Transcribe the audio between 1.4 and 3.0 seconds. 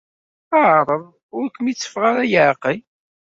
kem-yetteffeɣ ara leɛqel.